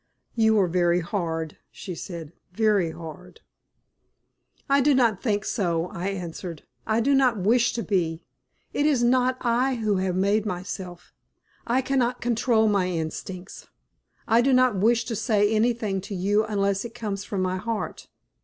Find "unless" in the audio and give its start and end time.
16.45-16.83